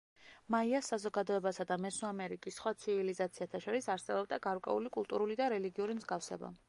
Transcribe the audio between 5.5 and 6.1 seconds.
რელიგიური